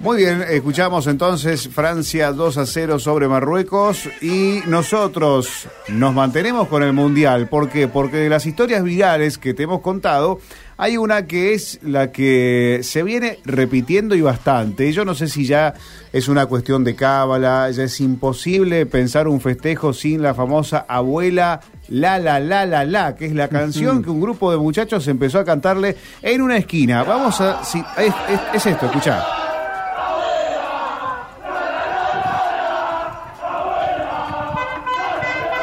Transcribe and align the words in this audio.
Muy 0.00 0.16
bien, 0.16 0.42
escuchamos 0.48 1.06
entonces 1.06 1.68
Francia 1.68 2.32
2 2.32 2.58
a 2.58 2.66
0 2.66 2.98
sobre 2.98 3.28
Marruecos 3.28 4.08
y 4.20 4.60
nosotros 4.66 5.68
nos 5.88 6.14
mantenemos 6.14 6.68
con 6.68 6.82
el 6.82 6.92
Mundial. 6.92 7.48
¿Por 7.48 7.68
qué? 7.68 7.88
Porque 7.88 8.16
de 8.16 8.28
las 8.28 8.46
historias 8.46 8.82
virales 8.82 9.38
que 9.38 9.54
te 9.54 9.64
hemos 9.64 9.80
contado, 9.80 10.40
hay 10.76 10.96
una 10.96 11.26
que 11.26 11.54
es 11.54 11.78
la 11.82 12.10
que 12.10 12.80
se 12.82 13.02
viene 13.02 13.38
repitiendo 13.44 14.14
y 14.14 14.22
bastante. 14.22 14.92
Yo 14.92 15.04
no 15.04 15.14
sé 15.14 15.28
si 15.28 15.46
ya 15.46 15.74
es 16.12 16.28
una 16.28 16.46
cuestión 16.46 16.82
de 16.82 16.96
cábala, 16.96 17.70
ya 17.70 17.84
es 17.84 18.00
imposible 18.00 18.86
pensar 18.86 19.28
un 19.28 19.40
festejo 19.40 19.92
sin 19.92 20.22
la 20.22 20.34
famosa 20.34 20.84
abuela 20.88 21.60
La 21.88 22.18
La 22.18 22.40
La 22.40 22.66
La 22.66 22.84
La, 22.84 23.14
que 23.14 23.26
es 23.26 23.34
la 23.34 23.48
canción 23.48 24.02
que 24.02 24.10
un 24.10 24.20
grupo 24.20 24.50
de 24.50 24.58
muchachos 24.58 25.06
empezó 25.06 25.38
a 25.38 25.44
cantarle 25.44 25.96
en 26.22 26.42
una 26.42 26.56
esquina. 26.56 27.04
Vamos 27.04 27.40
a... 27.40 27.62
Si, 27.64 27.78
es, 27.98 28.14
es, 28.28 28.40
es 28.54 28.66
esto, 28.66 28.86
escuchá. 28.86 29.51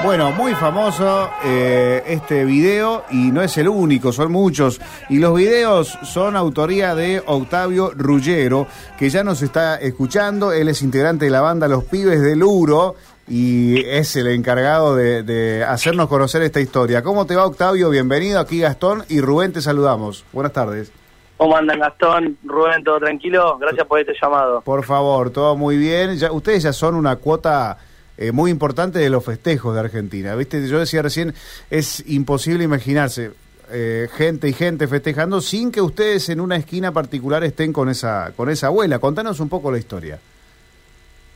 Bueno, 0.09 0.31
muy 0.31 0.55
famoso 0.55 1.30
eh, 1.45 2.02
este 2.08 2.44
video 2.44 3.04
y 3.12 3.30
no 3.31 3.44
es 3.44 3.55
el 3.59 3.70
único, 3.70 4.12
son 4.12 4.31
muchos. 4.31 4.81
Y 5.08 5.20
los 5.20 5.36
videos 5.36 6.00
son 6.02 6.36
autoría 6.36 6.95
de 6.95 7.22
Octavio 7.27 7.91
Ruggero, 7.95 8.66
que 8.98 9.12
ya 9.12 9.23
nos 9.23 9.44
está 9.44 9.76
escuchando. 9.76 10.52
Él 10.52 10.67
es 10.67 10.81
integrante 10.81 11.26
de 11.26 11.31
la 11.31 11.41
banda 11.41 11.67
Los 11.67 11.84
Pibes 11.84 12.23
del 12.23 12.41
Uro 12.41 12.95
y 13.27 13.86
es 13.86 14.16
el 14.16 14.30
encargado 14.30 14.95
de, 14.95 15.22
de 15.22 15.64
hacernos 15.64 16.08
conocer 16.08 16.41
esta 16.41 16.59
historia. 16.59 17.03
¿Cómo 17.03 17.28
te 17.28 17.36
va, 17.36 17.45
Octavio? 17.45 17.91
Bienvenido. 17.91 18.39
Aquí 18.39 18.62
Gastón 18.62 19.03
y 19.09 19.22
Rubén 19.22 19.53
te 19.53 19.62
saludamos. 19.62 20.26
Buenas 20.34 20.53
tardes. 20.53 20.91
¿Cómo 21.38 21.55
andan 21.55 21.81
Gastón? 21.81 22.36
Rubén, 22.44 22.84
¿todo 22.84 22.98
tranquilo? 22.98 23.59
Gracias 23.59 23.86
por 23.86 24.00
este 24.00 24.14
llamado. 24.20 24.62
Por 24.62 24.84
favor, 24.84 25.30
todo 25.30 25.55
muy 25.55 25.78
bien. 25.78 26.17
Ya, 26.17 26.31
ustedes 26.31 26.64
ya 26.64 26.73
son 26.73 26.95
una 26.95 27.17
cuota 27.17 27.78
eh, 28.22 28.34
muy 28.34 28.52
importante 28.52 29.00
de 29.00 29.09
los 29.09 29.23
festejos 29.23 29.73
de 29.73 29.80
Argentina. 29.80 30.36
¿Viste? 30.36 30.67
Yo 30.67 30.78
decía 30.78 31.02
recién, 31.02 31.34
es 31.70 32.03
imposible 32.06 32.66
imaginarse 32.66 33.31
eh, 33.72 34.09
gente 34.14 34.50
y 34.50 34.52
gente 34.52 34.89
festejando 34.89 35.39
sin 35.39 35.72
que 35.72 35.80
ustedes 35.80 36.28
en 36.28 36.42
una 36.42 36.58
esquina 36.58 36.92
particular 36.92 37.45
estén 37.45 37.72
con 37.72 37.88
esa, 37.88 38.34
con 38.36 38.50
esa 38.50 38.67
abuela. 38.67 39.00
Contanos 39.00 39.39
un 39.39 39.48
poco 39.48 39.72
la 39.72 39.78
historia. 39.78 40.20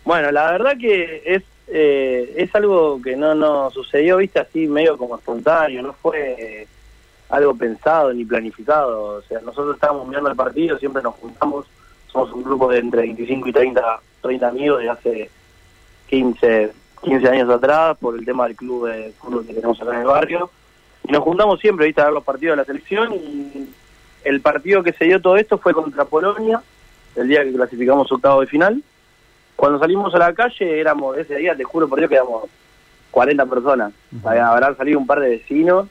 Bueno, 0.03 0.30
la 0.34 0.52
verdad 0.52 0.73
que 0.78 1.23
es 1.25 1.44
eh, 1.70 2.34
es 2.36 2.53
algo 2.53 3.02
que 3.02 3.16
no 3.16 3.34
nos 3.34 3.73
sucedió, 3.73 4.18
viste, 4.18 4.42
así 4.42 4.68
medio 4.68 4.97
como 4.97 5.16
espontáneo, 5.16 5.81
no 5.81 5.94
fue 5.94 6.68
algo 7.30 7.56
pensado 7.56 8.12
ni 8.12 8.25
planificado. 8.25 9.03
O 9.03 9.22
sea, 9.22 9.40
nosotros 9.40 9.75
estábamos 9.75 10.06
mirando 10.06 10.30
el 10.30 10.36
partido, 10.36 10.78
siempre 10.78 11.02
nos 11.02 11.16
juntamos, 11.16 11.66
somos 12.12 12.34
un 12.34 12.44
grupo 12.44 12.70
de 12.70 12.80
entre 12.80 13.03
25 13.03 13.47
y 13.47 13.53
30, 13.53 14.02
30 14.22 14.47
amigos 14.50 14.81
de 14.81 14.90
hace 14.90 15.30
15, 16.08 16.72
15 17.02 17.28
años 17.28 17.50
atrás 17.50 17.98
por 18.00 18.18
el 18.18 18.26
tema 18.26 18.48
del 18.48 18.56
club 18.56 18.88
de 18.88 19.14
fútbol 19.20 19.46
que 19.46 19.54
tenemos 19.54 19.82
acá 19.82 19.94
en 19.94 20.02
el 20.02 20.08
barrio. 20.08 20.50
Y 21.08 21.12
nos 21.12 21.23
juntamos 21.23 21.59
siempre, 21.59 21.86
viste, 21.86 22.02
a 22.02 22.06
ver 22.06 22.14
los 22.14 22.23
partidos 22.23 22.54
de 22.54 22.58
la 22.58 22.66
selección 22.66 23.14
y 23.14 23.70
el 24.24 24.42
partido 24.42 24.84
que 24.84 24.94
se 24.94 25.06
dio 25.06 25.22
todo 25.22 25.38
esto 25.38 25.58
fue 25.58 25.74
contra 25.74 26.06
Polonia, 26.06 26.62
el 27.16 27.28
día 27.28 27.44
que 27.44 27.54
clasificamos 27.54 28.12
octavo 28.12 28.42
de 28.42 28.48
final. 28.48 28.81
Cuando 29.56 29.80
salimos 29.80 30.14
a 30.16 30.20
la 30.20 30.34
calle 30.34 30.80
éramos, 30.80 31.18
ese 31.18 31.36
día 31.36 31.56
te 31.56 31.64
juro 31.64 31.88
por 31.88 32.00
Dios 32.00 32.09
que 32.09 32.16
éramos 32.16 32.46
40 33.12 33.46
personas. 33.46 33.94
Uh 34.12 34.18
-huh. 34.18 34.40
Habrán 34.40 34.78
salido 34.78 35.00
un 35.00 35.08
par 35.08 35.20
de 35.20 35.30
vecinos 35.30 35.88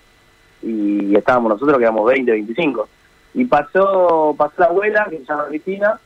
y 0.62 1.14
estábamos 1.16 1.50
nosotros 1.50 1.78
que 1.78 1.84
éramos 1.84 2.06
20, 2.06 2.30
25. 2.32 2.88
Y 3.34 3.44
pasó, 3.44 4.34
pasó 4.36 4.54
la 4.58 4.66
abuela, 4.66 5.06
que 5.08 5.18
se 5.18 5.24
llama 5.24 5.46
Cristina, 5.48 6.00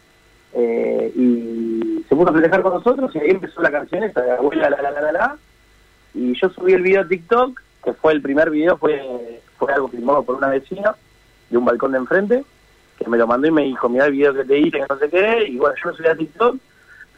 eh, 0.55 1.12
y 1.14 2.05
se 2.08 2.14
puso 2.16 2.30
a 2.30 2.33
festejar 2.33 2.62
con 2.62 2.75
nosotros 2.75 3.14
y 3.14 3.19
ahí 3.19 3.30
empezó 3.30 3.61
la 3.62 3.70
canción 3.70 4.02
esta 4.05 4.22
de 4.22 4.33
abuela 4.33 4.70
la 4.70 4.80
la 4.83 4.91
la 4.91 5.00
la 5.00 5.12
la 5.12 5.36
y 6.14 6.34
yo 6.41 6.48
subí 6.50 6.72
el 6.72 6.83
video 6.83 7.03
a 7.03 7.08
TikTok 7.08 7.61
que 7.84 7.92
fue 7.92 8.12
el 8.12 8.22
primer 8.22 8.50
video 8.50 8.76
fue 8.78 9.41
fue 9.59 9.72
algo 9.72 9.88
filmado 9.88 10.22
por 10.22 10.37
una 10.37 10.48
vecina 10.48 10.94
de 11.50 11.59
un 11.59 11.65
balcón 11.65 11.93
de 11.93 11.98
enfrente 11.98 12.44
que 12.98 13.09
me 13.09 13.19
lo 13.19 13.26
mandó 13.26 13.48
y 13.48 13.50
me 13.50 13.62
dijo 13.65 13.88
mira 13.88 14.06
el 14.06 14.12
video 14.12 14.32
que 14.34 14.44
te 14.44 14.59
hice 14.59 14.78
que 14.78 14.87
no 14.88 14.98
sé 14.98 15.10
qué 15.10 15.44
y 15.48 15.56
bueno 15.59 15.75
yo 15.82 15.91
lo 15.91 15.97
subí 15.97 16.09
a 16.09 16.16
TikTok 16.16 16.56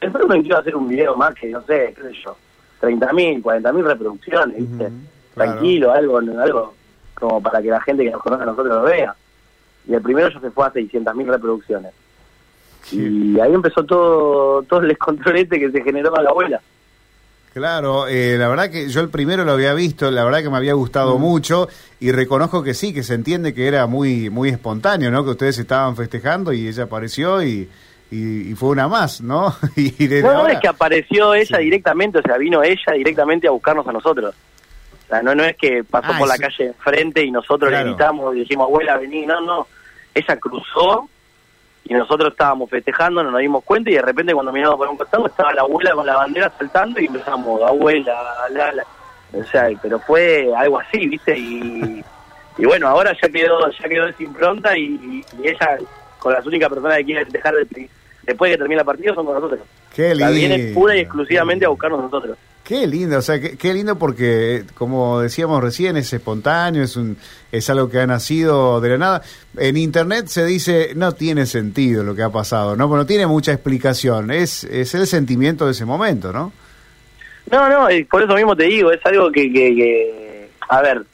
después 0.00 0.26
me 0.26 0.40
quiero 0.42 0.58
hacer 0.58 0.74
un 0.76 0.88
video 0.88 1.16
más 1.16 1.34
que 1.34 1.48
no 1.50 1.62
sé 1.62 1.94
qué 1.96 2.02
sé 2.02 2.12
yo 2.24 2.36
30 2.80 3.12
mil 3.12 3.42
40 3.42 3.72
mil 3.72 3.84
reproducciones 3.84 4.56
¿viste? 4.56 4.84
Uh 4.84 4.88
-huh, 4.88 5.34
tranquilo 5.34 5.92
algo 5.92 6.18
algo 6.18 6.74
como 7.14 7.40
para 7.42 7.60
que 7.62 7.68
la 7.68 7.80
gente 7.82 8.04
que 8.04 8.10
nos 8.10 8.22
conoce 8.22 8.42
a 8.42 8.46
nosotros 8.46 8.74
lo 8.74 8.82
vea 8.82 9.14
y 9.86 9.94
el 9.94 10.02
primero 10.02 10.28
ya 10.28 10.40
se 10.40 10.50
fue 10.50 10.66
a 10.66 10.70
600 10.72 11.14
mil 11.14 11.28
reproducciones 11.28 11.92
Sí. 11.92 12.17
Y 12.92 13.38
ahí 13.40 13.52
empezó 13.52 13.84
todo, 13.84 14.62
todo 14.62 14.80
el 14.80 14.88
descontrolete 14.88 15.58
que 15.58 15.70
se 15.70 15.82
generó 15.82 16.10
con 16.10 16.24
la 16.24 16.30
abuela. 16.30 16.60
Claro, 17.52 18.06
eh, 18.06 18.36
la 18.38 18.48
verdad 18.48 18.70
que 18.70 18.88
yo 18.88 19.00
el 19.00 19.08
primero 19.08 19.44
lo 19.44 19.52
había 19.52 19.74
visto, 19.74 20.10
la 20.10 20.22
verdad 20.22 20.42
que 20.42 20.50
me 20.50 20.58
había 20.58 20.74
gustado 20.74 21.18
mm. 21.18 21.20
mucho 21.20 21.68
y 21.98 22.12
reconozco 22.12 22.62
que 22.62 22.74
sí, 22.74 22.92
que 22.92 23.02
se 23.02 23.14
entiende 23.14 23.54
que 23.54 23.66
era 23.66 23.86
muy 23.86 24.30
muy 24.30 24.50
espontáneo, 24.50 25.10
¿no? 25.10 25.24
Que 25.24 25.30
ustedes 25.30 25.58
estaban 25.58 25.96
festejando 25.96 26.52
y 26.52 26.68
ella 26.68 26.84
apareció 26.84 27.42
y, 27.42 27.68
y, 28.10 28.50
y 28.50 28.54
fue 28.54 28.68
una 28.68 28.86
más, 28.86 29.20
¿no? 29.20 29.54
y 29.76 29.92
no, 30.22 30.30
ahora... 30.30 30.52
es 30.52 30.60
que 30.60 30.68
apareció 30.68 31.34
ella 31.34 31.56
sí. 31.56 31.64
directamente, 31.64 32.18
o 32.18 32.22
sea, 32.22 32.36
vino 32.36 32.62
ella 32.62 32.92
directamente 32.94 33.48
a 33.48 33.50
buscarnos 33.50 33.86
a 33.88 33.92
nosotros. 33.92 34.34
O 35.04 35.08
sea, 35.08 35.22
no, 35.22 35.34
no 35.34 35.42
es 35.42 35.56
que 35.56 35.82
pasó 35.82 36.12
ah, 36.12 36.18
por 36.18 36.28
la 36.28 36.36
calle 36.36 36.66
enfrente 36.66 37.24
y 37.24 37.30
nosotros 37.30 37.70
claro. 37.70 37.86
le 37.86 37.90
gritamos 37.90 38.36
y 38.36 38.40
dijimos, 38.40 38.66
abuela, 38.66 38.98
vení, 38.98 39.24
no, 39.24 39.40
no. 39.40 39.66
Ella 40.14 40.36
cruzó 40.36 41.08
y 41.84 41.94
nosotros 41.94 42.32
estábamos 42.32 42.68
festejando, 42.68 43.22
no 43.22 43.30
nos 43.30 43.40
dimos 43.40 43.64
cuenta 43.64 43.90
y 43.90 43.94
de 43.94 44.02
repente 44.02 44.34
cuando 44.34 44.52
miramos 44.52 44.76
por 44.76 44.88
un 44.88 44.96
costado 44.96 45.26
estaba 45.26 45.54
la 45.54 45.62
abuela 45.62 45.92
con 45.92 46.06
la 46.06 46.16
bandera 46.16 46.52
saltando 46.58 47.00
y 47.00 47.06
empezamos, 47.06 47.62
abuela, 47.62 48.14
la, 48.50 48.72
la. 48.72 48.84
O 49.32 49.44
sea, 49.44 49.68
pero 49.82 49.98
fue 49.98 50.50
algo 50.56 50.78
así, 50.80 51.06
¿viste? 51.06 51.36
Y, 51.36 52.04
y 52.58 52.64
bueno, 52.64 52.88
ahora 52.88 53.16
ya 53.20 53.28
quedó 53.28 53.70
ya 53.70 53.88
quedó 53.88 54.06
esa 54.06 54.22
impronta 54.22 54.76
y, 54.76 55.24
y, 55.42 55.46
ella 55.46 55.78
con 56.18 56.32
las 56.32 56.44
únicas 56.44 56.68
personas 56.68 56.98
que 56.98 57.04
quiere 57.04 57.24
festejar 57.24 57.54
después 57.54 58.50
de 58.50 58.54
que 58.54 58.58
termine 58.58 58.80
el 58.80 58.86
partido 58.86 59.14
son 59.14 59.26
con 59.26 59.34
nosotros. 59.34 59.60
Qué 59.94 60.10
lindo. 60.10 60.26
La 60.26 60.30
viene 60.30 60.72
pura 60.74 60.96
y 60.96 61.00
exclusivamente 61.00 61.64
a 61.64 61.68
buscarnos 61.68 62.02
nosotros. 62.02 62.36
Qué 62.68 62.86
lindo, 62.86 63.16
o 63.16 63.22
sea, 63.22 63.40
qué, 63.40 63.56
qué, 63.56 63.72
lindo 63.72 63.96
porque, 63.96 64.62
como 64.74 65.20
decíamos 65.20 65.62
recién, 65.62 65.96
es 65.96 66.12
espontáneo, 66.12 66.82
es 66.82 66.98
un 66.98 67.16
es 67.50 67.70
algo 67.70 67.88
que 67.88 67.98
ha 67.98 68.06
nacido 68.06 68.82
de 68.82 68.90
la 68.90 68.98
nada. 68.98 69.22
En 69.56 69.78
internet 69.78 70.26
se 70.26 70.44
dice, 70.44 70.92
no 70.94 71.12
tiene 71.12 71.46
sentido 71.46 72.04
lo 72.04 72.14
que 72.14 72.22
ha 72.22 72.28
pasado, 72.28 72.76
¿no? 72.76 72.86
Pero 72.86 72.98
no 72.98 73.06
tiene 73.06 73.26
mucha 73.26 73.54
explicación, 73.54 74.30
es, 74.30 74.64
es 74.64 74.94
el 74.94 75.06
sentimiento 75.06 75.64
de 75.64 75.70
ese 75.70 75.86
momento, 75.86 76.30
¿no? 76.30 76.52
No, 77.50 77.70
no, 77.70 77.88
por 78.10 78.22
eso 78.22 78.34
mismo 78.34 78.54
te 78.54 78.64
digo, 78.64 78.92
es 78.92 79.00
algo 79.06 79.32
que, 79.32 79.50
que, 79.50 79.74
que 79.74 80.50
a 80.68 80.82
ver, 80.82 81.04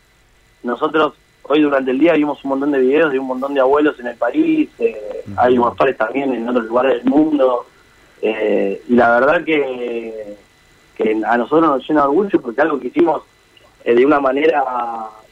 nosotros 0.65 1.13
hoy 1.45 1.63
durante 1.63 1.93
el 1.93 2.01
día 2.01 2.15
vimos 2.15 2.43
un 2.43 2.49
montón 2.51 2.73
de 2.73 2.81
videos 2.81 3.13
de 3.13 3.21
un 3.21 3.29
montón 3.29 3.55
de 3.55 3.61
abuelos 3.61 3.95
en 4.01 4.09
el 4.09 4.17
país, 4.17 4.69
eh, 4.81 5.23
uh 5.25 5.31
-huh. 5.31 5.35
hay 5.37 5.57
pastores 5.57 5.97
también 5.97 6.33
en 6.33 6.49
otros 6.49 6.65
lugares 6.65 6.95
del 6.95 7.05
mundo, 7.05 7.65
eh, 8.23 8.83
y 8.89 8.95
la 8.97 9.21
verdad 9.21 9.45
que 9.45 10.43
que 10.95 11.21
a 11.27 11.37
nosotros 11.37 11.63
nos 11.63 11.89
llena 11.89 12.03
de 12.03 12.09
orgullo 12.09 12.41
porque 12.41 12.61
algo 12.61 12.79
que 12.79 12.89
hicimos 12.89 13.23
eh, 13.85 13.95
de 13.95 14.07
una 14.07 14.21
manera 14.21 14.65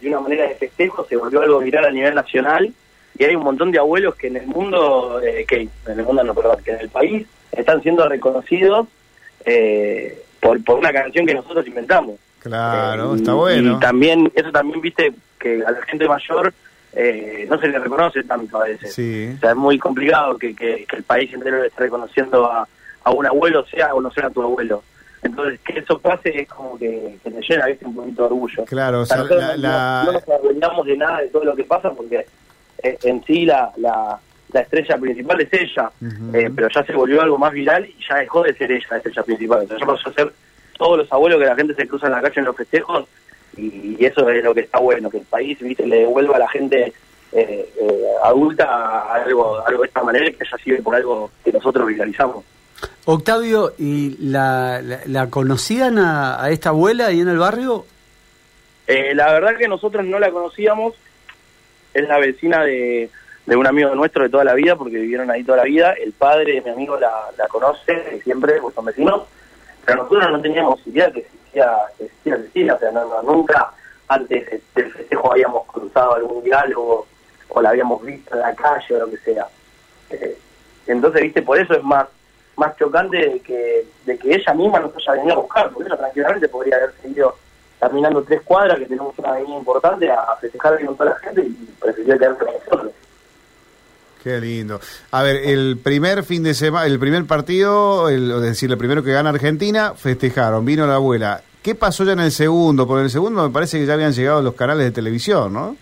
de 0.01 0.09
una 0.09 0.21
manera 0.21 0.47
de 0.47 0.55
festejo 0.57 1.07
se 1.09 1.17
volvió 1.17 1.41
algo 1.41 1.59
viral 1.61 1.87
a 1.87 1.91
nivel 1.91 2.15
nacional. 2.15 2.73
Y 3.19 3.25
hay 3.25 3.37
un 3.37 3.45
montón 3.45 3.71
de 3.71 3.79
abuelos 3.79 4.15
que 4.15 4.29
en 4.29 4.37
el 4.37 4.47
mundo 4.47 5.21
eh, 5.23 5.45
que 5.47 5.69
en 5.87 5.99
el 5.99 6.05
mundo 6.05 6.25
no 6.25 6.35
perdón 6.35 6.59
que 6.65 6.73
en 6.73 6.81
el 6.81 6.89
país 6.89 7.27
están 7.53 7.83
siendo 7.83 8.09
reconocidos 8.09 8.89
eh, 9.45 10.23
por 10.41 10.63
por 10.65 10.79
una 10.79 10.93
canción 10.93 11.27
que 11.27 11.35
nosotros 11.35 11.67
inventamos. 11.67 12.17
Claro 12.41 13.15
está 13.15 13.35
bueno. 13.35 13.77
y 13.77 13.81
también 13.81 14.33
eso 14.35 14.51
también 14.51 14.81
viste 14.81 15.13
que 15.39 15.63
a 15.65 15.71
la 15.71 15.83
gente 15.83 16.09
mayor 16.09 16.53
no 17.49 17.59
se 17.59 17.69
le 17.69 17.79
reconoce 17.79 18.23
tanto 18.25 18.61
a 18.61 18.65
veces. 18.65 18.93
Sí. 18.95 19.33
o 19.37 19.41
sea 19.41 19.51
es 19.51 19.57
muy 19.57 19.79
complicado 19.79 20.37
que, 20.37 20.55
que, 20.55 20.85
que 20.87 20.97
el 20.97 21.05
país 21.05 21.33
entero 21.33 21.61
le 21.61 21.69
esté 21.69 21.85
reconociendo 21.85 22.51
a, 22.51 22.67
a 23.05 23.11
un 23.11 23.27
abuelo 23.27 23.65
sea 23.67 23.95
o 23.95 24.01
no 24.01 24.11
sea 24.11 24.29
tu 24.31 24.43
abuelo 24.43 24.83
entonces, 25.23 25.61
que 25.61 25.79
eso 25.79 25.99
pase 25.99 26.41
es 26.43 26.49
como 26.49 26.77
que, 26.79 27.17
que 27.23 27.31
te 27.31 27.41
llena 27.41 27.67
¿viste? 27.67 27.87
un 27.87 27.95
poquito 27.95 28.23
de 28.23 28.27
orgullo. 28.27 28.65
Claro, 28.65 29.01
o 29.01 29.07
sea, 29.07 29.23
la, 29.25 29.57
la... 29.57 30.03
No, 30.05 30.13
no, 30.13 30.19
nos 30.19 30.29
arruinamos 30.29 30.87
de 30.87 30.97
nada 30.97 31.21
de 31.21 31.29
todo 31.29 31.45
lo 31.45 31.55
que 31.55 31.65
pasa 31.65 31.93
porque 31.93 32.27
eh, 32.83 32.99
en 33.05 33.25
sí 33.25 33.45
la, 33.45 33.71
la, 33.77 34.19
la, 34.53 34.61
estrella 34.61 34.99
principal 34.99 35.41
es 35.41 35.53
ella, 35.53 35.91
uh 36.01 36.05
-huh. 36.05 36.35
eh, 36.35 36.51
pero 36.55 36.69
ya 36.69 36.83
se 36.85 36.93
volvió 36.93 37.23
algo 37.23 37.39
más 37.39 37.53
viral 37.53 37.87
y 37.87 37.97
ya 38.09 38.17
dejó 38.17 38.43
de 38.43 38.55
ser 38.55 38.73
ella 38.73 38.87
la 38.91 38.97
estrella 38.97 39.23
principal. 39.23 39.63
Entonces, 39.63 39.87
ya 39.87 39.93
pasó 39.93 40.11
a 40.11 40.13
ser 40.13 40.33
todos 40.77 40.99
los 40.99 41.13
abuelos 41.13 41.39
que 41.39 41.47
la 41.47 41.55
gente 41.57 41.75
se 41.75 41.87
cruza 41.87 42.07
en 42.07 42.13
la 42.13 42.23
calle 42.23 42.41
en 42.41 42.45
los 42.47 42.57
festejos 42.57 43.07
y, 43.57 43.97
y 43.99 44.05
eso 44.05 44.29
es 44.29 44.43
lo 44.43 44.55
que 44.55 44.63
está 44.63 44.79
bueno, 44.81 45.09
que 45.09 45.19
el 45.19 45.25
país 45.27 45.59
viste 45.61 45.87
le 45.87 45.99
devuelva 45.99 46.37
a 46.37 46.41
la 46.41 46.49
gente 46.49 46.93
eh, 47.33 47.73
eh, 47.81 48.05
adulta 48.25 49.13
algo, 49.15 49.65
algo 49.67 49.83
de 49.83 49.89
esta 49.89 50.03
manera 50.03 50.27
que 50.27 50.45
ya 50.51 50.59
sirve 50.59 50.83
por 50.83 50.95
algo 50.95 51.31
que 51.45 51.53
nosotros 51.53 51.87
viralizamos. 51.87 52.45
Octavio, 53.05 53.75
¿y 53.79 54.17
la, 54.19 54.81
la, 55.07 55.29
conocían 55.29 55.99
a, 55.99 56.43
a, 56.43 56.51
esta 56.51 56.69
abuela 56.69 57.07
ahí 57.07 57.21
en 57.21 57.29
el 57.29 57.39
barrio? 57.39 57.85
Eh, 58.87 59.15
la 59.15 59.33
verdad 59.33 59.57
que 59.57 59.67
nosotros 59.67 60.05
no 60.07 60.21
la 60.21 60.31
conocíamos, 60.31 60.95
es 61.95 62.09
la 62.09 62.19
vecina 62.19 62.63
de, 62.63 63.11
un 63.47 63.67
amigo 63.67 63.95
nuestro 63.95 64.23
de 64.23 64.31
toda 64.31 64.45
la 64.45 64.55
vida, 64.55 64.77
porque 64.77 64.99
vivieron 64.99 65.31
ahí 65.31 65.43
toda 65.43 65.59
la 65.59 65.65
vida. 65.65 65.93
El 65.95 66.13
padre 66.13 66.55
de 66.55 66.61
mi 66.61 66.71
amigo 66.71 66.99
la, 66.99 67.11
la 67.37 67.49
conoce 67.49 68.21
siempre, 68.23 68.61
pues 68.61 68.75
son 68.75 68.85
vecinos, 68.85 69.23
pero 69.85 70.05
nosotros 70.05 70.31
no 70.31 70.41
teníamos 70.41 70.87
idea 70.87 71.11
que 71.11 71.21
existía, 71.21 71.71
que 71.99 72.05
existía 72.05 72.37
Cecilia, 72.37 72.75
o 72.75 72.79
sea, 72.79 72.93
no, 72.93 73.23
nunca 73.23 73.73
antes 74.09 74.63
del 74.75 74.93
festejo 74.93 75.33
habíamos 75.33 75.67
cruzado 75.67 76.15
algún 76.15 76.45
diálogo 76.45 77.07
o 77.49 77.63
la 77.63 77.71
habíamos 77.71 78.03
visto 78.05 78.35
en 78.35 78.41
la 78.41 78.55
calle 78.55 78.95
o 78.95 78.99
lo 79.01 79.11
que 79.11 79.17
sea. 79.19 79.47
Eh, 80.11 80.39
entonces, 80.87 81.23
viste, 81.23 81.43
por 81.43 81.59
eso 81.59 81.75
es 81.75 81.83
más 81.83 82.07
más 82.63 82.77
chocante 82.77 83.17
de 83.17 83.41
que, 83.41 83.87
de 84.07 84.19
que 84.19 84.35
ella 84.35 84.55
misma 84.55 84.81
nos 84.81 84.97
haya 84.97 85.13
venido 85.13 85.35
a 85.35 85.43
buscar, 85.43 85.71
porque 85.71 85.89
ella 85.89 85.99
tranquilamente 85.99 86.49
podría 86.49 86.77
haber 86.77 86.93
seguido 87.03 87.37
caminando 87.81 88.23
tres 88.23 88.41
cuadras, 88.43 88.79
que 88.79 88.87
tenemos 88.87 89.19
una 89.19 89.31
avenida 89.31 89.57
importante, 89.57 90.11
a 90.11 90.37
festejar 90.41 90.85
con 90.85 90.97
toda 90.97 91.11
la 91.11 91.17
gente 91.17 91.43
y 91.43 91.69
prefirió 91.81 92.17
quedarse 92.17 92.45
con 92.45 92.55
nosotros. 92.55 92.93
Qué 94.23 94.41
lindo. 94.41 94.81
A 95.11 95.23
ver, 95.25 95.37
el 95.49 95.79
primer 95.83 96.23
fin 96.23 96.45
de 96.45 96.55
semana, 96.55 96.87
el 96.87 97.01
primer 97.01 97.27
partido, 97.27 98.09
el, 98.09 98.31
es 98.31 98.43
decir, 98.43 98.71
el 98.71 98.79
primero 98.79 99.03
que 99.03 99.13
gana 99.13 99.31
Argentina, 99.31 99.95
festejaron, 99.97 100.65
vino 100.65 100.87
la 100.87 100.95
abuela. 100.95 101.43
¿Qué 101.61 101.75
pasó 101.75 102.05
ya 102.05 102.13
en 102.13 102.21
el 102.21 102.31
segundo? 102.31 102.87
Porque 102.87 103.01
en 103.01 103.05
el 103.07 103.11
segundo 103.11 103.43
me 103.43 103.53
parece 103.53 103.81
que 103.81 103.87
ya 103.87 103.95
habían 103.95 104.13
llegado 104.13 104.41
los 104.41 104.55
canales 104.55 104.85
de 104.85 104.93
televisión, 104.93 105.53
¿no? 105.53 105.77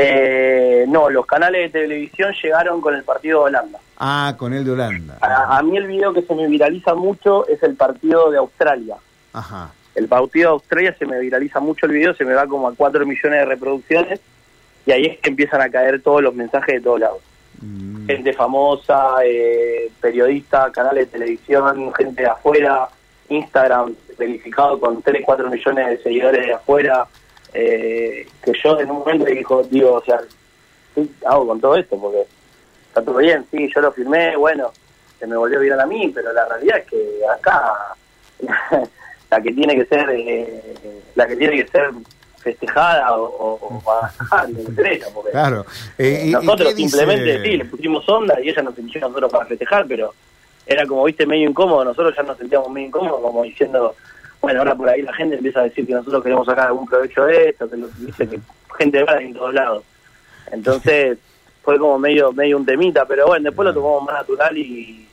Eh, 0.00 0.84
no, 0.88 1.10
los 1.10 1.26
canales 1.26 1.72
de 1.72 1.80
televisión 1.80 2.32
llegaron 2.40 2.80
con 2.80 2.94
el 2.94 3.02
partido 3.02 3.40
de 3.40 3.46
Holanda. 3.46 3.80
Ah, 3.98 4.34
con 4.38 4.54
el 4.54 4.64
de 4.64 4.70
Holanda. 4.70 5.18
A, 5.20 5.60
mí 5.62 5.76
el 5.76 5.88
video 5.88 6.14
que 6.14 6.22
se 6.22 6.34
me 6.36 6.46
viraliza 6.46 6.94
mucho 6.94 7.46
es 7.48 7.60
el 7.64 7.74
partido 7.74 8.30
de 8.30 8.38
Australia. 8.38 8.96
Ajá. 9.32 9.72
El 9.96 10.06
partido 10.06 10.50
de 10.50 10.54
Australia 10.54 10.94
se 10.96 11.04
me 11.04 11.18
viraliza 11.18 11.58
mucho 11.58 11.86
el 11.86 11.92
video, 11.92 12.14
se 12.14 12.24
me 12.24 12.34
va 12.34 12.46
como 12.46 12.68
a 12.68 12.74
4 12.74 13.04
millones 13.04 13.40
de 13.40 13.44
reproducciones 13.44 14.20
y 14.86 14.92
ahí 14.92 15.04
es 15.06 15.18
que 15.18 15.30
empiezan 15.30 15.60
a 15.62 15.68
caer 15.68 16.00
todos 16.00 16.22
los 16.22 16.32
mensajes 16.32 16.76
de 16.76 16.80
todos 16.80 17.00
lados. 17.00 17.18
Mm. 17.60 18.06
Gente 18.06 18.32
famosa, 18.34 19.16
eh, 19.24 19.90
periodistas, 20.00 20.70
canales 20.70 21.06
de 21.06 21.18
televisión, 21.18 21.92
gente 21.92 22.22
de 22.22 22.28
afuera, 22.28 22.88
Instagram 23.28 23.94
verificado 24.16 24.78
con 24.78 25.02
3, 25.02 25.22
4 25.24 25.50
millones 25.50 25.88
de 25.88 26.02
seguidores 26.04 26.46
de 26.46 26.54
afuera, 26.54 27.06
eh, 27.54 28.26
que 28.42 28.52
yo 28.62 28.78
en 28.80 28.90
un 28.90 28.98
momento 28.98 29.24
digo, 29.24 29.62
digo, 29.64 29.94
o 29.94 30.04
sea, 30.04 30.20
¿qué 30.94 31.06
hago 31.26 31.46
con 31.46 31.60
todo 31.60 31.76
esto? 31.76 31.98
Porque 31.98 32.24
está 32.88 33.02
todo 33.02 33.16
bien, 33.16 33.44
sí, 33.50 33.70
yo 33.74 33.80
lo 33.80 33.92
firmé, 33.92 34.36
bueno, 34.36 34.72
se 35.18 35.26
me 35.26 35.36
volvió 35.36 35.60
viral 35.60 35.80
a 35.80 35.86
mí, 35.86 36.10
pero 36.14 36.32
la 36.32 36.46
realidad 36.46 36.78
es 36.78 36.86
que 36.86 37.20
acá 37.32 37.74
la 39.30 39.40
que 39.40 39.52
tiene 39.52 39.74
que 39.74 39.84
ser, 39.86 40.08
eh, 40.10 40.74
la 41.14 41.26
que 41.26 41.36
tiene 41.36 41.62
que 41.62 41.68
ser 41.68 41.90
festejada 42.38 43.16
o, 43.16 43.82
porque 45.14 45.30
claro. 45.30 45.66
Eh, 45.98 46.30
nosotros 46.30 46.74
simplemente 46.74 47.42
sí, 47.42 47.56
le 47.56 47.64
pusimos 47.64 48.08
onda 48.08 48.40
y 48.40 48.48
ella 48.48 48.62
nos 48.62 48.78
eligió 48.78 49.00
nosotros 49.00 49.30
para 49.30 49.46
festejar, 49.46 49.86
pero 49.86 50.14
era 50.66 50.86
como, 50.86 51.04
viste, 51.04 51.26
medio 51.26 51.48
incómodo, 51.48 51.84
nosotros 51.84 52.14
ya 52.16 52.22
nos 52.22 52.38
sentíamos 52.38 52.70
medio 52.70 52.88
incómodos, 52.88 53.20
como 53.20 53.42
diciendo, 53.42 53.94
bueno, 54.40 54.60
ahora 54.60 54.74
por 54.74 54.88
ahí 54.88 55.02
la 55.02 55.12
gente 55.14 55.36
empieza 55.36 55.60
a 55.60 55.64
decir 55.64 55.86
que 55.86 55.92
nosotros 55.92 56.22
queremos 56.22 56.46
sacar 56.46 56.68
algún 56.68 56.86
provecho 56.86 57.24
de 57.24 57.50
esto, 57.50 57.68
que 57.68 57.76
dice 57.98 58.28
que 58.28 58.40
gente 58.78 59.02
va 59.02 59.18
en 59.18 59.34
todos 59.34 59.52
lados. 59.54 59.84
Entonces 60.50 61.18
fue 61.62 61.78
como 61.78 61.98
medio 61.98 62.32
medio 62.32 62.56
un 62.56 62.64
temita, 62.64 63.04
pero 63.06 63.26
bueno, 63.26 63.44
después 63.44 63.66
lo 63.66 63.74
tomamos 63.74 64.04
más 64.04 64.14
natural 64.14 64.56
y, 64.56 65.04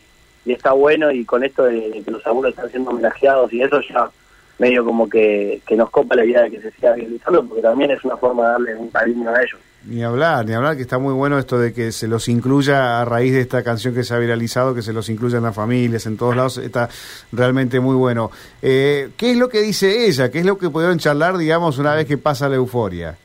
está 0.46 0.74
bueno 0.74 1.12
y 1.12 1.26
con 1.26 1.44
esto 1.44 1.64
de, 1.64 2.04
que 2.06 2.12
los 2.12 2.26
abuelos 2.28 2.52
están 2.52 2.70
siendo 2.70 2.92
homenajeados 2.92 3.52
y 3.52 3.64
eso 3.64 3.82
ya 3.82 4.12
medio 4.60 4.86
como 4.86 5.10
que, 5.10 5.62
que 5.68 5.76
nos 5.76 5.90
copa 5.90 6.16
la 6.16 6.26
idea 6.26 6.44
de 6.44 6.52
que 6.52 6.62
se 6.62 6.72
siga 6.72 6.96
realizando 6.96 7.46
porque 7.46 7.62
también 7.62 7.92
es 7.92 8.04
una 8.04 8.18
forma 8.18 8.44
de 8.44 8.50
darle 8.50 8.76
un 8.76 8.90
cariño 8.90 9.30
a 9.30 9.42
ellos. 9.42 9.60
Ni 9.88 10.04
hablar, 10.04 10.46
ni 10.48 10.54
hablar, 10.54 10.76
que 10.76 10.82
está 10.82 10.98
muy 10.98 11.14
bueno 11.14 11.38
esto 11.38 11.60
de 11.60 11.72
que 11.72 11.92
se 11.92 12.08
los 12.08 12.28
incluya 12.28 13.02
a 13.02 13.06
raíz 13.06 13.34
de 13.34 13.42
esta 13.42 13.64
canción 13.64 13.94
que 13.94 14.04
se 14.04 14.16
ha 14.16 14.18
viralizado, 14.18 14.74
que 14.74 14.82
se 14.82 14.94
los 14.94 15.10
incluya 15.10 15.38
en 15.38 15.44
las 15.44 15.54
familias, 15.54 16.08
en 16.08 16.18
todos 16.18 16.36
lados, 16.36 16.58
está 16.58 16.90
realmente 17.32 17.80
muy 17.80 17.96
bueno. 17.96 18.32
Eh, 18.64 19.12
¿Qué 19.16 19.32
es 19.32 19.38
lo 19.38 19.48
que 19.48 19.62
dice 19.62 20.08
ella? 20.08 20.32
¿Qué 20.32 20.40
es 20.40 20.46
lo 20.46 20.58
que 20.58 20.72
pudieron 20.72 20.98
charlar, 20.98 21.38
digamos, 21.38 21.78
una 21.78 21.94
vez 21.94 22.08
que 22.08 22.18
pasa 22.18 22.50
la 22.50 22.56
euforia? 22.56 23.16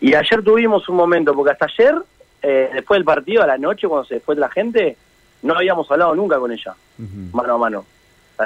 Y 0.00 0.14
ayer 0.14 0.42
tuvimos 0.42 0.88
un 0.88 0.96
momento, 0.96 1.32
porque 1.32 1.52
hasta 1.52 1.66
ayer, 1.66 1.94
eh, 2.42 2.70
después 2.74 2.98
del 2.98 3.04
partido, 3.04 3.44
a 3.44 3.46
la 3.46 3.56
noche, 3.56 3.86
cuando 3.86 4.04
se 4.08 4.18
fue 4.18 4.34
la 4.34 4.50
gente, 4.50 4.96
no 5.42 5.54
habíamos 5.54 5.88
hablado 5.88 6.12
nunca 6.16 6.40
con 6.40 6.50
ella, 6.50 6.74
mano 7.32 7.54
a 7.54 7.58
mano. 7.58 7.84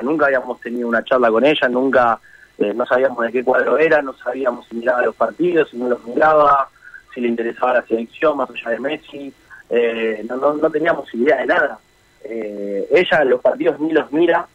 Nunca 0.03 0.27
habíamos 0.27 0.61
tenido 0.61 0.89
una 0.89 1.05
charla 1.05 1.31
con 1.31 1.45
ella, 1.45 1.69
nunca, 1.69 2.19
eh, 2.59 2.73
no 2.75 2.87
sabíamos 2.87 3.25
de 3.27 3.33
qué 3.33 3.45
cuadro 3.45 3.79
era, 3.79 4.03
no 4.03 4.13
sabíamos 4.15 4.67
si 4.69 4.77
miraba 4.77 5.03
los 5.03 5.15
partidos, 5.15 5.69
si 5.71 5.77
no 5.77 5.89
los 5.89 6.05
miraba 6.05 6.69
si 7.15 7.21
le 7.21 7.29
interesaba 7.29 7.75
la 7.75 7.83
selección 7.83 8.37
más 8.37 8.51
allá 8.51 8.71
de 8.71 8.81
Messi, 8.81 9.33
eh, 9.69 10.25
no, 10.29 10.55
no, 10.55 10.71
teníamos 10.71 11.13
idea 11.15 11.39
de 11.39 11.47
nada. 11.47 11.79
Eh, 12.25 12.87
ella 12.91 13.25
los 13.25 13.41
partidos 13.41 13.81
ni 13.81 13.93
los 13.93 14.11
mira, 14.13 14.47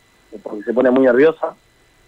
porque 0.44 0.64
se 0.64 0.74
pone 0.74 0.92
muy 0.92 1.06
nerviosa, 1.06 1.56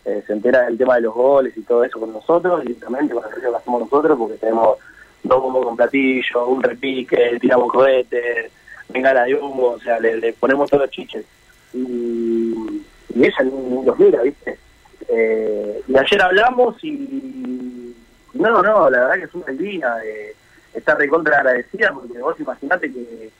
eh, 0.06 0.24
se 0.26 0.34
entera 0.34 0.64
del 0.64 0.78
tema 0.78 0.96
de 0.96 1.02
los 1.02 1.14
goles 1.14 1.56
y 1.58 1.62
todo 1.62 1.84
eso 1.84 2.00
con 2.00 2.14
nosotros, 2.14 2.62
directamente 2.62 3.14
con 3.14 3.24
el 3.24 3.42
que 3.42 3.56
hacemos 3.56 3.82
nosotros, 3.82 4.18
porque 4.18 4.36
tenemos 4.36 4.78
dos 5.24 5.42
bombos 5.42 5.66
con 5.66 5.76
platillo, 5.76 6.48
un 6.48 6.64
repique, 6.64 7.38
tiramos 7.40 7.72
cohetes, 7.72 8.52
bengala 8.90 9.24
de 9.24 9.36
humo, 9.36 9.72
o 9.72 9.80
sea, 9.80 10.00
le, 10.00 10.34
ponemos 10.34 10.70
todos 10.70 10.84
los 10.84 10.92
chiches. 10.92 11.26
Ella 13.24 13.44
ni, 13.44 13.86
los 13.86 14.00
mira, 14.00 14.22
¿viste? 14.22 14.58
y 15.10 15.98
ayer 15.98 16.22
hablamos 16.22 16.84
y 16.84 17.96
no, 18.34 18.62
no, 18.62 18.90
la 18.90 19.00
verdad 19.00 19.16
que 19.16 19.24
es 19.24 19.34
una 19.34 19.46
divina, 19.54 19.96
de 19.98 20.36
está 20.74 20.96
recontra 20.96 21.38
agradecida 21.38 21.92
porque 21.94 22.20
vos 22.20 22.40
imaginate 22.40 22.92
que, 22.92 23.32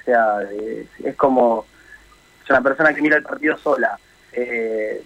o 0.00 0.04
sea, 0.04 0.40
es 1.02 1.16
como 1.16 1.64
una 2.50 2.60
persona 2.60 2.92
que 2.92 3.02
mira 3.02 3.16
el 3.16 3.22
partido 3.22 3.56
sola. 3.58 3.98
Eh, 4.32 5.02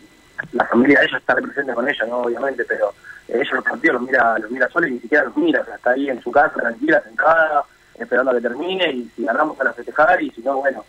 la 0.52 0.64
familia 0.66 1.00
de 1.00 1.06
ella 1.06 1.18
está 1.18 1.34
presente 1.34 1.72
con 1.72 1.88
ella, 1.88 2.06
¿no? 2.06 2.18
Obviamente, 2.18 2.64
pero 2.64 2.92
ella 3.28 3.50
los 3.52 3.64
partidos 3.64 3.94
los 3.94 4.02
mira, 4.02 4.38
los 4.38 4.50
mira 4.50 4.68
sola 4.68 4.88
y 4.88 4.92
ni 4.92 5.00
siquiera 5.00 5.24
los 5.24 5.36
mira, 5.36 5.64
está 5.74 5.90
ahí 5.90 6.08
en 6.08 6.20
su 6.22 6.30
casa, 6.30 6.54
tranquila, 6.54 7.02
sentada, 7.02 7.64
esperando 7.98 8.30
a 8.30 8.34
que 8.34 8.40
termine 8.40 8.90
y 8.90 9.10
si 9.14 9.24
ganamos 9.24 9.60
a 9.60 9.64
la 9.64 9.72
festejar 9.72 10.22
y 10.22 10.30
si 10.30 10.40
no, 10.42 10.58
bueno, 10.58 10.84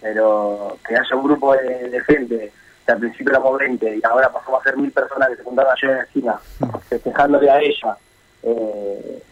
pero 0.00 0.78
que 0.86 0.96
haya 0.96 1.16
un 1.16 1.24
grupo 1.24 1.54
de, 1.54 2.02
gente 2.06 2.52
que 2.88 2.92
al 2.92 3.00
principio 3.00 3.32
éramos 3.32 3.58
20 3.58 3.96
y 3.96 4.00
ahora 4.02 4.32
pasamos 4.32 4.60
a 4.60 4.64
ser 4.64 4.78
mil 4.78 4.90
personas 4.90 5.28
que 5.28 5.36
se 5.36 5.42
juntaron 5.42 5.72
ayer 5.72 5.90
en 5.90 5.96
la 5.96 6.02
esquina 6.04 6.40
festejándole 6.88 7.50
a 7.50 7.60
ella. 7.60 7.96
Eh, 8.42 9.22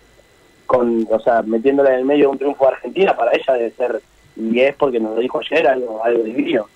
con, 0.67 1.07
o 1.09 1.21
sea, 1.21 1.41
metiéndola 1.41 1.95
en 1.95 2.01
el 2.01 2.05
medio 2.05 2.25
de 2.25 2.33
un 2.33 2.39
triunfo 2.39 2.67
de 2.67 2.73
Argentina, 2.73 3.17
para 3.17 3.33
ella 3.33 3.55
debe 3.55 3.71
ser, 3.71 4.03
y 4.37 4.61
es 4.61 4.75
porque 4.75 5.01
nos 5.01 5.15
lo 5.15 5.23
dijo 5.23 5.41
ayer, 5.41 5.67
algo, 5.67 6.05
algo 6.05 6.23
divino. 6.25 6.67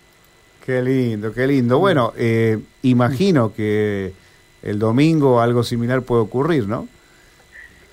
Qué 0.64 0.80
lindo, 0.80 1.34
qué 1.34 1.46
lindo. 1.46 1.78
Bueno, 1.78 2.14
eh, 2.16 2.58
imagino 2.82 3.52
que 3.52 4.12
el 4.62 4.78
domingo 4.78 5.40
algo 5.40 5.62
similar 5.62 6.00
puede 6.00 6.22
ocurrir, 6.22 6.66
¿no? 6.66 6.88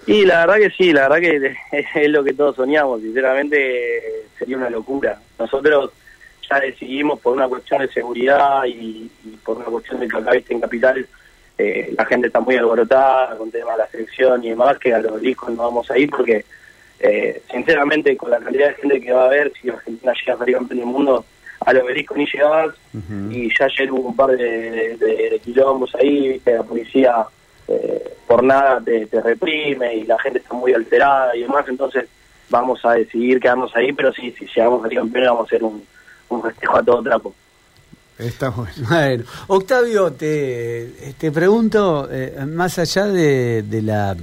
Y 0.05 0.23
la 0.23 0.45
verdad 0.45 0.59
que 0.59 0.69
sí, 0.69 0.93
la 0.93 1.09
verdad 1.09 1.17
que 1.17 1.55
es 1.95 2.09
lo 2.09 2.23
que 2.23 2.33
todos 2.33 2.55
soñamos, 2.55 3.01
sinceramente 3.01 4.01
sería 4.39 4.55
una 4.55 4.69
locura. 4.69 5.19
Nosotros 5.37 5.91
ya 6.49 6.59
decidimos 6.59 7.19
por 7.19 7.33
una 7.33 7.47
cuestión 7.47 7.81
de 7.81 7.89
seguridad 7.89 8.63
y, 8.65 9.09
por 9.43 9.57
una 9.57 9.65
cuestión 9.65 9.99
de 9.99 10.07
que 10.07 10.17
acá 10.17 10.31
en 10.49 10.61
Capital 10.61 11.07
eh, 11.57 11.93
la 11.97 12.05
gente 12.05 12.27
está 12.27 12.39
muy 12.39 12.55
alborotada 12.55 13.35
con 13.37 13.49
tema 13.49 13.71
de 13.71 13.77
la 13.79 13.87
selección 13.87 14.43
y 14.43 14.49
demás, 14.49 14.77
que 14.77 14.93
a 14.93 14.99
los 14.99 15.19
discos 15.19 15.49
no 15.49 15.63
vamos 15.63 15.89
a 15.89 15.97
ir 15.97 16.09
porque, 16.09 16.45
eh, 16.99 17.41
sinceramente, 17.51 18.15
con 18.15 18.29
la 18.29 18.39
cantidad 18.39 18.69
de 18.69 18.75
gente 18.75 19.01
que 19.01 19.11
va 19.11 19.23
a 19.23 19.25
haber, 19.25 19.51
si 19.59 19.69
Argentina 19.69 20.13
llega 20.13 20.33
a 20.33 20.37
salir 20.37 20.55
campeón 20.55 20.79
del 20.79 20.87
mundo, 20.87 21.25
a 21.65 21.73
los 21.73 21.83
obeliscos 21.83 22.17
ni 22.17 22.25
llegabas, 22.27 22.75
y 23.31 23.49
ya 23.57 23.65
ayer 23.65 23.91
hubo 23.91 24.09
un 24.09 24.15
par 24.15 24.29
de, 24.29 24.95
de, 24.97 25.41
quilombos 25.43 25.95
ahí, 25.95 26.39
que 26.45 26.51
la 26.51 26.63
policía 26.63 27.25
eh, 27.67 28.13
por 28.27 28.43
nada 28.43 28.79
te, 28.81 29.07
reprime 29.21 29.95
y 29.95 30.03
la 30.03 30.19
gente 30.19 30.39
está 30.39 30.53
muy 30.53 30.73
alterada 30.73 31.35
y 31.35 31.41
demás, 31.41 31.65
entonces 31.67 32.07
vamos 32.49 32.85
a 32.85 32.93
decidir 32.93 33.39
quedarnos 33.39 33.75
ahí, 33.75 33.91
pero 33.91 34.13
sí, 34.13 34.33
si 34.37 34.45
llegamos 34.45 34.79
a 34.79 34.83
salir 34.83 34.99
campeones 34.99 35.29
vamos 35.29 35.43
a 35.43 35.47
hacer 35.47 35.63
un, 35.63 35.83
un 36.29 36.41
festejo 36.41 36.77
a 36.77 36.83
todo 36.83 37.01
trapo. 37.03 37.33
Está 38.17 38.49
bueno. 38.49 39.23
Octavio, 39.47 40.11
te, 40.13 41.13
te 41.17 41.31
pregunto, 41.31 42.07
eh, 42.11 42.45
más 42.47 42.79
allá 42.79 43.05
de, 43.05 43.61
de, 43.61 43.81
la, 43.83 44.15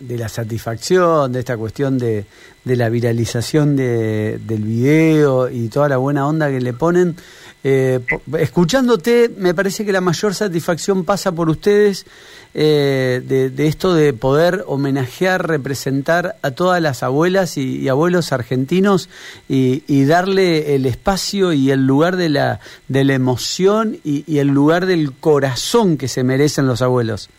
de 0.00 0.18
la 0.18 0.28
satisfacción, 0.28 1.32
de 1.32 1.40
esta 1.40 1.56
cuestión 1.56 1.96
de, 1.96 2.26
de 2.64 2.76
la 2.76 2.90
viralización 2.90 3.74
de, 3.74 4.38
del 4.44 4.62
video 4.62 5.48
y 5.48 5.68
toda 5.68 5.88
la 5.88 5.96
buena 5.96 6.26
onda 6.26 6.50
que 6.50 6.60
le 6.60 6.74
ponen, 6.74 7.16
eh, 7.64 8.00
escuchándote, 8.38 9.30
me 9.36 9.54
parece 9.54 9.84
que 9.84 9.92
la 9.92 10.00
mayor 10.00 10.34
satisfacción 10.34 11.04
pasa 11.04 11.30
por 11.32 11.48
ustedes 11.48 12.06
eh, 12.54 13.22
de, 13.24 13.66
esto 13.68 13.94
de 13.94 14.12
poder 14.12 14.64
homenajear, 14.66 15.46
representar 15.46 16.34
a 16.42 16.50
todas 16.50 16.82
las 16.82 17.04
abuelas 17.04 17.56
y, 17.56 17.88
abuelos 17.88 18.32
argentinos 18.32 19.08
y, 19.48 20.04
darle 20.04 20.74
el 20.74 20.86
espacio 20.86 21.52
y 21.52 21.70
el 21.70 21.86
lugar 21.86 22.16
de 22.16 22.28
la, 22.28 22.58
de 22.88 23.04
la 23.04 23.14
emoción 23.14 23.98
y, 24.04 24.38
el 24.38 24.48
lugar 24.48 24.86
del 24.86 25.12
corazón 25.12 25.96
que 25.96 26.08
se 26.08 26.24
merecen 26.24 26.66
los 26.66 26.82
abuelos. 26.82 27.30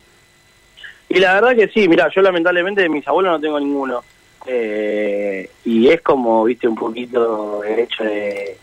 Y 1.10 1.20
la 1.20 1.34
verdad 1.34 1.56
que 1.56 1.68
sí, 1.68 1.88
mira, 1.90 2.10
yo 2.16 2.22
lamentablemente 2.22 2.82
de 2.82 2.90
mis 2.90 3.06
abuelos 3.08 3.34
no 3.34 3.40
tengo 3.42 3.60
ninguno 3.60 4.04
Eh, 4.46 5.50
y 5.64 5.88
es 5.88 6.02
como, 6.02 6.44
viste, 6.44 6.68
un 6.68 6.76
poquito 6.76 7.64
el 7.64 7.80
hecho 7.80 8.04
de, 8.04 8.58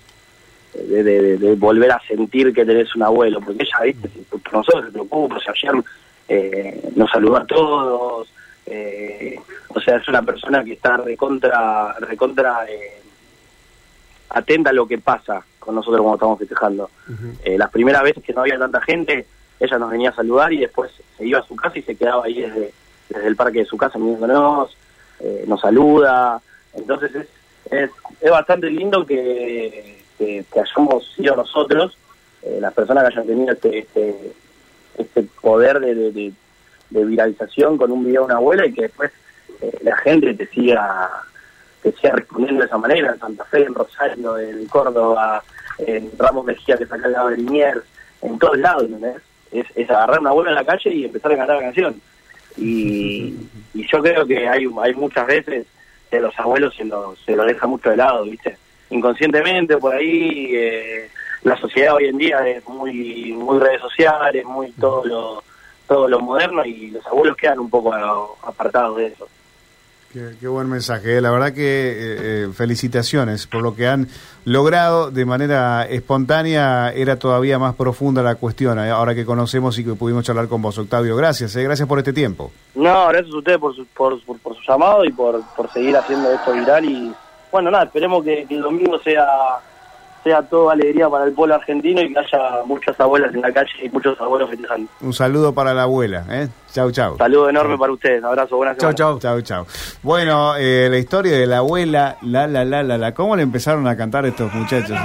de, 0.75 1.55
volver 1.59 1.93
a 1.93 2.01
sentir 2.07 2.53
que 2.53 2.65
tenés 2.65 2.95
un 2.95 3.03
abuelo, 3.03 3.41
porque 3.41 3.63
ella, 3.65 3.85
viste, 3.85 4.09
por 4.29 4.53
nosotros 4.53 4.87
se 4.87 4.93
preocupa, 4.93 5.37
o 5.37 5.41
sea, 5.41 5.53
ayer 5.57 5.85
eh, 6.29 6.91
nos 6.95 7.11
saludó 7.11 7.37
a 7.37 7.47
todos, 7.47 8.29
eh, 8.67 9.39
o 9.69 9.81
sea, 9.81 9.97
es 9.97 10.09
una 10.09 10.23
persona 10.23 10.65
que 10.65 10.73
está 10.75 10.97
recontra, 10.97 11.95
recontra 12.01 12.65
eh, 12.69 13.01
atenta 14.31 14.71
a 14.71 14.73
lo 14.73 14.87
que 14.87 14.99
pasa 14.99 15.45
con 15.59 15.75
nosotros 15.75 16.01
cuando 16.01 16.17
estamos 16.17 16.39
festejando. 16.39 16.91
eh, 17.45 17.59
las 17.59 17.71
primeras 17.71 18.03
veces 18.03 18.23
que 18.23 18.33
no 18.33 18.43
había 18.43 18.59
tanta 18.59 18.81
gente, 18.81 19.27
ella 19.59 19.79
nos 19.79 19.91
venía 19.91 20.11
a 20.11 20.15
saludar 20.15 20.53
y 20.53 20.59
después 20.59 20.91
se 21.17 21.27
iba 21.27 21.41
a 21.41 21.47
su 21.47 21.57
casa 21.57 21.79
y 21.79 21.83
se 21.83 21.97
quedaba 21.97 22.25
ahí 22.25 22.41
desde, 22.41 22.73
desde 23.09 23.27
el 23.27 23.37
parque 23.37 23.61
de 23.61 23.65
su 23.67 23.77
casa 23.77 23.99
mirándonos, 23.99 24.77
eh, 25.21 25.45
nos 25.47 25.61
saluda. 25.61 26.41
Entonces 26.73 27.15
es, 27.15 27.27
es, 27.71 27.91
es 28.21 28.31
bastante 28.31 28.71
lindo 28.71 29.05
que, 29.05 30.01
que, 30.21 30.45
hayamos 30.61 31.11
sido 31.15 31.35
nosotros, 31.35 31.97
eh, 32.43 32.59
las 32.61 32.75
personas 32.75 33.05
que 33.05 33.15
hayan 33.15 33.27
tenido 33.27 33.53
este, 33.53 33.79
este, 33.79 34.33
este 34.99 35.23
poder 35.41 35.81
de, 35.81 36.13
de, 36.13 36.33
viralización 37.05 37.79
con 37.79 37.91
un 37.91 38.05
video 38.05 38.23
de 38.23 38.27
una 38.27 38.37
abuela 38.37 38.67
y 38.67 38.73
que 38.73 38.83
después 38.83 39.11
eh, 39.63 39.79
la 39.83 39.97
gente 39.99 40.35
te 40.35 40.47
siga 40.47 41.09
te 41.83 41.93
siga 41.93 42.17
respondiendo 42.17 42.61
de 42.61 42.67
esa 42.67 42.77
manera, 42.77 43.13
en 43.13 43.19
Santa 43.19 43.45
Fe, 43.47 43.65
en 43.65 43.75
Rosario, 43.75 44.37
en 44.37 44.67
Córdoba, 44.67 45.43
en 45.79 46.11
Ramos 46.19 46.45
Mejía 46.45 46.77
que 46.77 46.85
saca 46.85 47.07
el 47.07 47.13
lado 47.13 47.31
de 47.31 47.39
Liniers, 47.39 47.83
en 48.21 48.39
todos 48.39 48.59
lados, 48.59 48.85
¿entendés? 48.85 49.23
Es, 49.51 49.67
es 49.75 49.89
agarrar 49.89 50.21
una 50.21 50.29
abuela 50.29 50.51
en 50.51 50.57
la 50.57 50.65
calle 50.65 50.91
y 50.91 51.07
empezar 51.07 51.33
a 51.33 51.37
cantar 51.39 51.57
la 51.57 51.63
canción. 51.63 51.99
Y, 52.59 53.35
y 53.73 53.87
yo 53.91 54.03
creo 54.03 54.27
que 54.27 54.47
hay, 54.47 54.69
hay 54.83 54.95
muchas 54.95 55.27
veces 55.27 55.67
que 56.11 56.21
los 56.21 56.39
abuelos 56.39 56.75
se 56.77 56.85
lo, 56.85 57.17
se 57.25 57.35
lo 57.35 57.45
deja 57.45 57.67
mucho 57.67 57.89
de 57.89 57.97
lado, 57.97 58.25
¿viste? 58.25 58.59
Inconscientemente 58.91 59.77
por 59.79 59.95
ahí, 59.95 60.55
eh, 60.55 61.11
la 61.43 61.57
sociedad 61.57 61.95
hoy 61.95 62.07
en 62.07 62.19
día 62.19 62.47
es 62.47 62.67
muy, 62.69 63.33
muy 63.33 63.59
redes 63.59 63.81
sociales, 63.81 64.45
muy 64.45 64.73
todo 64.73 65.05
lo, 65.05 65.45
todo 65.87 66.09
lo 66.09 66.21
moderno 66.21 66.65
y 66.65 66.91
los 66.91 67.07
abuelos 67.07 67.37
quedan 67.37 67.61
un 67.61 67.71
poco 67.71 67.93
apartados 68.43 68.97
de 68.97 69.07
eso. 69.07 69.29
Qué, 70.13 70.49
buen 70.49 70.69
mensaje. 70.69 71.19
Eh. 71.19 71.21
La 71.21 71.31
verdad 71.31 71.53
que 71.53 71.63
eh, 71.63 72.17
eh, 72.45 72.49
felicitaciones 72.53 73.47
por 73.47 73.63
lo 73.63 73.77
que 73.77 73.87
han 73.87 74.09
logrado 74.45 75.13
de 75.13 75.25
manera 75.25 75.87
espontánea. 75.87 76.93
Era 76.93 77.17
todavía 77.17 77.61
más 77.61 77.77
profunda 77.77 78.21
la 78.21 78.35
cuestión, 78.35 78.81
ahora 78.81 79.15
que 79.15 79.25
conocemos 79.25 79.79
y 79.79 79.85
que 79.85 79.95
pudimos 79.95 80.25
charlar 80.25 80.49
con 80.49 80.63
vos, 80.63 80.77
Octavio. 80.79 81.15
Gracias, 81.15 81.57
gracias 81.57 81.87
por 81.87 81.99
este 81.99 82.13
tiempo. 82.13 82.51
No, 82.75 83.07
gracias 83.07 83.33
a 83.33 83.39
ustedes 83.39 83.59
por 83.59 83.77
su, 83.77 83.87
por, 83.87 84.21
por, 84.41 84.57
su 84.57 84.63
llamado 84.67 85.05
y 85.05 85.13
por, 85.13 85.43
por 85.55 85.73
seguir 85.73 85.97
haciendo 85.97 86.33
esto 86.33 86.55
viral. 86.55 86.85
Y 86.85 87.13
bueno, 87.51 87.71
nada, 87.71 87.85
esperemos 87.85 88.25
que 88.25 88.47
el 88.49 88.63
domingo 88.63 88.99
sea 89.01 89.27
sea 90.23 90.43
todo 90.43 90.71
alegría 90.71 91.09
para 91.09 91.25
el 91.25 91.33
pueblo 91.33 91.55
argentino 91.55 92.03
y 92.03 92.13
que 92.13 92.19
haya 92.19 92.63
muchas 92.67 92.99
abuelas 93.01 93.35
en 93.35 93.41
la 93.41 93.51
calle 93.53 93.71
y 93.83 93.89
muchos 93.89 94.21
abuelos 94.21 94.51
festejando. 94.51 94.87
Un 95.01 95.13
saludo 95.15 95.55
para 95.55 95.73
la 95.73 95.85
abuela, 95.85 96.25
¿eh? 96.31 96.49
Chau, 96.73 96.91
chau. 96.91 97.17
Saludo 97.17 97.49
enorme 97.49 97.79
para 97.79 97.93
ustedes, 97.93 98.23
abrazo, 98.23 98.57
buenas 98.57 98.77
Chau, 98.77 98.93
chau. 98.93 99.19
Chau, 99.19 99.41
chau. 99.41 99.67
Bueno, 100.03 100.57
eh, 100.57 100.89
la 100.91 100.99
historia 100.99 101.39
de 101.39 101.47
la 101.47 101.59
abuela, 101.59 102.19
la, 102.23 102.47
la, 102.47 102.65
la, 102.65 102.83
la, 102.83 102.99
la, 102.99 103.15
¿cómo 103.15 103.35
le 103.35 103.43
empezaron 103.43 103.87
a 103.89 103.97
cantar 103.97 104.27
estos 104.27 104.53
muchachos? 104.53 104.99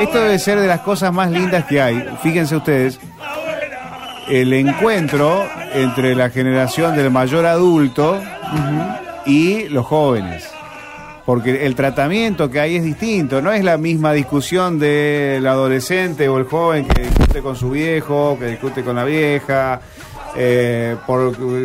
Esto 0.00 0.18
debe 0.20 0.38
ser 0.38 0.58
de 0.58 0.66
las 0.66 0.80
cosas 0.80 1.12
más 1.12 1.30
lindas 1.30 1.64
que 1.66 1.80
hay. 1.80 2.08
Fíjense 2.22 2.56
ustedes, 2.56 2.98
el 4.28 4.52
encuentro 4.52 5.44
entre 5.72 6.14
la 6.14 6.30
generación 6.30 6.96
del 6.96 7.10
mayor 7.10 7.46
adulto 7.46 8.20
y 9.26 9.68
los 9.68 9.86
jóvenes 9.86 10.50
porque 11.30 11.64
el 11.64 11.76
tratamiento 11.76 12.50
que 12.50 12.58
hay 12.58 12.74
es 12.74 12.82
distinto, 12.82 13.40
no 13.40 13.52
es 13.52 13.62
la 13.62 13.76
misma 13.76 14.12
discusión 14.12 14.80
del 14.80 15.46
adolescente 15.46 16.28
o 16.28 16.38
el 16.38 16.44
joven 16.44 16.86
que 16.88 17.02
discute 17.02 17.40
con 17.40 17.54
su 17.54 17.70
viejo, 17.70 18.36
que 18.36 18.46
discute 18.46 18.82
con 18.82 18.96
la 18.96 19.04
vieja, 19.04 19.80
eh, 20.36 20.96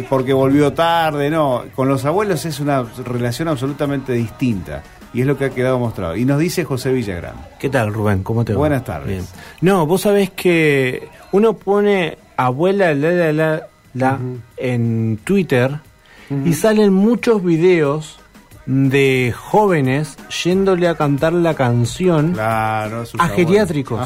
porque 0.07 0.33
volvió 0.33 0.71
tarde, 0.73 1.31
no, 1.31 1.63
con 1.75 1.87
los 1.87 2.05
abuelos 2.05 2.45
es 2.45 2.59
una 2.59 2.83
relación 2.83 3.47
absolutamente 3.47 4.13
distinta. 4.13 4.83
Y 5.15 5.21
es 5.21 5.27
lo 5.27 5.35
que 5.35 5.45
ha 5.45 5.49
quedado 5.49 5.79
mostrado. 5.79 6.15
Y 6.15 6.25
nos 6.25 6.37
dice 6.37 6.63
José 6.63 6.91
Villagrán. 6.91 7.35
¿Qué 7.57 7.69
tal, 7.69 7.91
Rubén? 7.91 8.21
¿Cómo 8.21 8.45
te 8.45 8.53
va? 8.53 8.59
Buenas 8.59 8.83
tardes. 8.83 9.07
Bien. 9.07 9.25
No, 9.61 9.87
vos 9.87 10.01
sabés 10.01 10.29
que 10.29 11.07
uno 11.31 11.53
pone 11.53 12.19
abuela 12.37 12.93
la 12.93 13.11
la 13.11 13.31
la, 13.33 13.67
la 13.95 14.19
en 14.57 15.19
Twitter 15.23 15.79
y 16.29 16.53
salen 16.53 16.93
muchos 16.93 17.43
videos 17.43 18.19
de 18.65 19.33
jóvenes 19.35 20.17
yéndole 20.43 20.87
a 20.87 20.95
cantar 20.95 21.33
la 21.33 21.53
canción 21.53 22.35
a 22.39 22.89
geriátricos. 23.35 23.99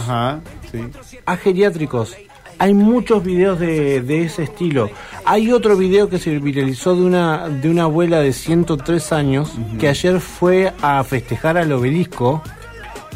A 1.25 1.37
geriátricos. 1.37 2.15
Hay 2.61 2.73
muchos 2.73 3.23
videos 3.23 3.57
de, 3.57 4.01
de, 4.01 4.23
ese 4.23 4.43
estilo. 4.43 4.89
Hay 5.23 5.53
otro 5.53 5.77
video 5.77 6.09
que 6.09 6.19
se 6.19 6.39
viralizó 6.39 6.93
de 6.93 7.03
una, 7.03 7.47
de 7.47 7.69
una 7.69 7.83
abuela 7.83 8.19
de 8.19 8.33
103 8.33 9.13
años 9.13 9.53
que 9.79 9.87
ayer 9.87 10.19
fue 10.19 10.73
a 10.81 11.01
festejar 11.05 11.57
al 11.57 11.71
obelisco 11.71 12.43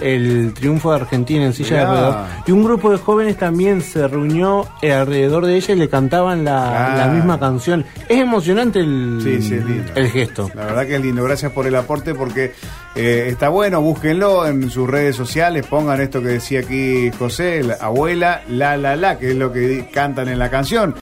el 0.02 0.54
triunfo 0.54 0.92
de 0.92 1.02
Argentina 1.02 1.46
en 1.46 1.54
silla 1.54 1.80
de 1.80 1.86
ruedas. 1.86 2.30
Y 2.48 2.52
un 2.52 2.64
grupo 2.64 2.92
de 2.92 2.98
jóvenes 2.98 3.38
también 3.38 3.82
se 3.82 4.08
reunió 4.08 4.68
alrededor 4.82 5.46
de 5.46 5.56
ella 5.56 5.74
y 5.74 5.78
le 5.78 5.90
cantaban 5.90 6.44
la, 6.44 7.10
misma 7.14 7.40
canción. 7.40 7.86
Es 8.08 8.20
emocionante 8.20 8.80
el, 8.80 9.92
el 9.96 10.10
gesto. 10.10 10.50
La 10.56 10.66
verdad 10.66 10.88
que 10.88 10.96
es 10.96 11.02
lindo. 11.02 11.24
Gracias 11.24 11.52
por 11.52 11.68
el 11.68 11.76
aporte 11.76 12.14
porque 12.14 12.54
eh, 12.96 13.28
está 13.30 13.50
bueno. 13.50 13.82
Búsquenlo 13.82 14.46
en 14.48 14.70
sus 14.70 14.90
redes 14.90 15.16
sociales. 15.16 15.66
Pongan 15.66 16.02
esto 16.02 16.22
que 16.22 16.30
decía 16.30 16.60
aquí 16.60 17.12
José, 17.18 17.64
la 17.64 17.76
abuela, 17.76 18.42
la 18.50 18.78
la 18.78 18.96
la, 18.96 19.18
que 19.18 19.32
es 19.32 19.36
lo 19.36 19.52
que 19.52 19.90
cantan 19.92 20.28
en 20.30 20.40
la 20.40 20.50
canción. 20.50 20.92